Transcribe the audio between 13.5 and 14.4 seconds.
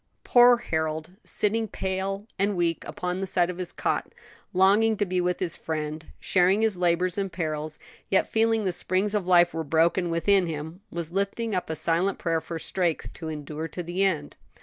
to the end.